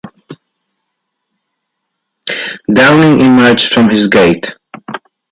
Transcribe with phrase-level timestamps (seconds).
[2.73, 4.55] Downing emerged from his gate.